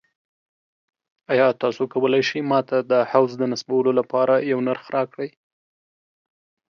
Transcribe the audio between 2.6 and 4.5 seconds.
ته د حوض د نصبولو لپاره